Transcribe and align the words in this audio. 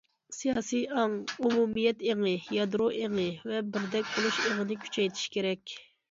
سىياسىي 0.35 0.83
ئاڭ، 0.99 1.11
ئومۇمىيەت 1.41 1.99
ئېڭى، 2.07 2.31
يادرو 2.55 2.87
ئېڭى 3.01 3.25
ۋە 3.51 3.59
بىردەك 3.75 4.09
بولۇش 4.15 4.39
ئېڭىنى 4.47 4.79
كۈچەيتىشى 4.87 5.29
كېرەك. 5.37 5.75